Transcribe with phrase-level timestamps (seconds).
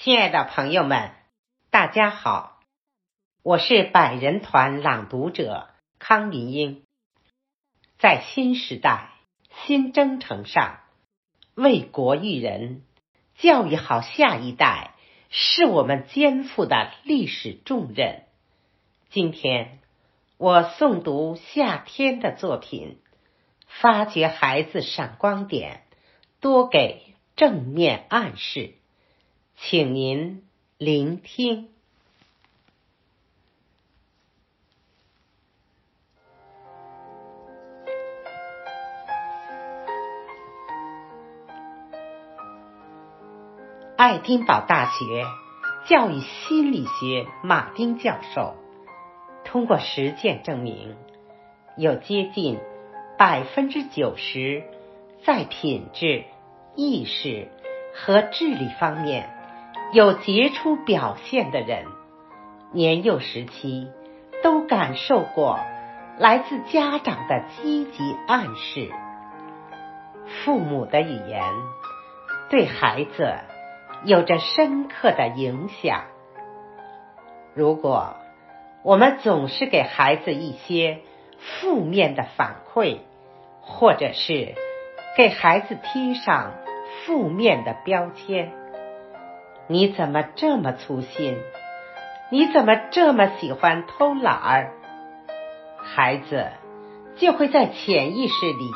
[0.00, 1.10] 亲爱的朋友们，
[1.70, 2.60] 大家好，
[3.42, 6.84] 我是百人团朗读者康林英。
[7.98, 9.10] 在新时代、
[9.66, 10.78] 新征程上，
[11.56, 12.84] 为国育人、
[13.38, 14.94] 教育好下一代，
[15.30, 18.22] 是我们肩负的历史重任。
[19.10, 19.80] 今天，
[20.36, 23.00] 我诵读夏天的作品，
[23.66, 25.82] 发掘孩子闪光点，
[26.38, 28.74] 多给正面暗示。
[29.60, 30.44] 请您
[30.78, 31.68] 聆听。
[43.96, 45.26] 爱丁堡大学
[45.86, 48.54] 教育心理学马丁教授
[49.44, 50.96] 通过实践证明，
[51.76, 52.58] 有接近
[53.18, 54.62] 百分之九十
[55.26, 56.24] 在品质、
[56.74, 57.48] 意识
[57.92, 59.34] 和智力方面。
[59.90, 61.86] 有杰出表现的人，
[62.72, 63.88] 年幼时期
[64.42, 65.58] 都感受过
[66.18, 68.90] 来自家长的积极暗示。
[70.44, 71.42] 父母的语言
[72.50, 73.34] 对孩子
[74.04, 76.02] 有着深刻的影响。
[77.54, 78.16] 如果
[78.82, 80.98] 我们总是给孩子一些
[81.38, 82.98] 负面的反馈，
[83.62, 84.54] 或者是
[85.16, 86.52] 给孩子贴上
[87.06, 88.52] 负面的标签，
[89.70, 91.36] 你怎么这么粗心？
[92.30, 94.72] 你怎么这么喜欢偷懒儿？
[95.76, 96.46] 孩子
[97.16, 98.70] 就会在潜意识里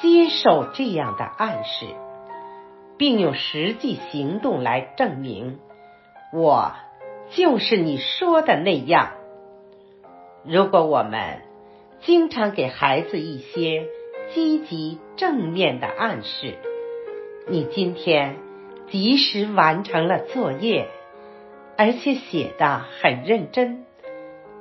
[0.00, 1.86] 接受这样的暗示，
[2.98, 5.60] 并用实际行动来证明
[6.32, 6.72] 我
[7.30, 9.12] 就是你说的那样。
[10.44, 11.42] 如果我们
[12.00, 13.86] 经常给孩子一些
[14.34, 16.58] 积极正面的暗示，
[17.48, 18.45] 你今天。
[18.88, 20.88] 及时完成了作业，
[21.76, 23.84] 而且写的很认真。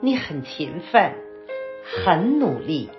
[0.00, 1.12] 你很勤奋，
[1.84, 2.90] 很努力，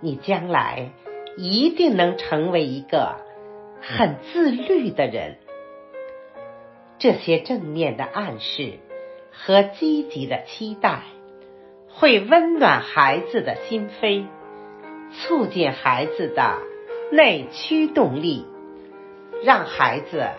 [0.00, 0.90] 你将来
[1.36, 3.16] 一定能成为一个
[3.80, 5.36] 很自律的人。
[6.98, 8.78] 这些正面的暗示
[9.32, 11.00] 和积极的期待，
[11.90, 14.26] 会温暖孩子的心扉，
[15.12, 16.58] 促进孩子的
[17.12, 18.46] 内驱动力，
[19.44, 20.30] 让孩子。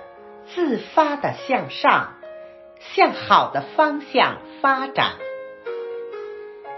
[0.53, 2.13] 自发的向上，
[2.79, 5.13] 向好的方向发展，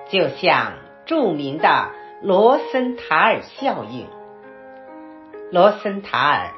[0.10, 0.74] 就像
[1.06, 1.92] 著名的
[2.22, 4.08] 罗森塔尔效应。
[5.52, 6.52] 罗森塔尔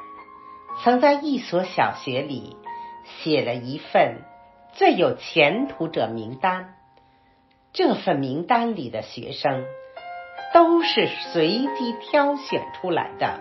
[0.82, 2.56] 曾在一所小学里
[3.04, 4.22] 写了一份
[4.72, 6.74] 最有前途者名单，
[7.72, 9.64] 这份名单里的学生
[10.54, 13.40] 都是随机挑选出来的。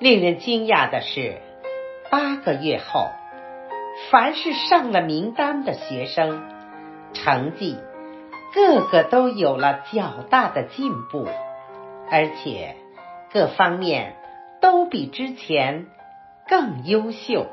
[0.00, 1.42] 令人惊讶的是。
[2.10, 3.10] 八个月后，
[4.10, 6.42] 凡是上了名单的学生，
[7.12, 7.78] 成绩
[8.54, 11.26] 个个都有了较大的进步，
[12.10, 12.76] 而且
[13.32, 14.16] 各方面
[14.60, 15.86] 都比之前
[16.48, 17.46] 更优秀。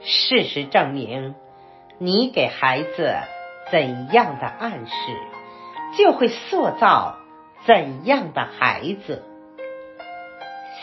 [0.00, 1.34] 事实证明，
[1.98, 3.14] 你给孩子
[3.70, 4.94] 怎样的暗示，
[5.96, 7.16] 就会塑造
[7.66, 9.22] 怎样的孩子。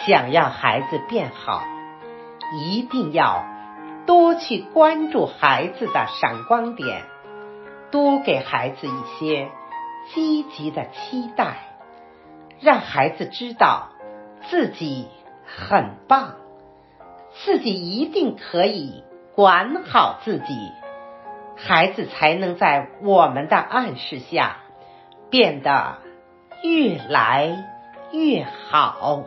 [0.06, 1.64] 想要孩子变好。
[2.52, 3.46] 一定要
[4.06, 7.04] 多去关注孩子的闪光点，
[7.92, 9.50] 多给孩子一些
[10.14, 11.58] 积极的期待，
[12.60, 13.90] 让孩子知道
[14.50, 15.08] 自己
[15.46, 16.36] 很棒，
[17.44, 19.04] 自己一定可以
[19.36, 20.72] 管好自己，
[21.56, 24.58] 孩子才能在我们的暗示下
[25.30, 25.98] 变得
[26.64, 27.66] 越来
[28.12, 29.24] 越好。